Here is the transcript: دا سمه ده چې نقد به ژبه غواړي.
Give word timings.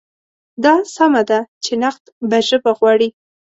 دا 0.63 0.73
سمه 0.95 1.21
ده 1.29 1.39
چې 1.63 1.73
نقد 1.83 2.03
به 2.29 2.37
ژبه 2.47 2.71
غواړي. 2.79 3.09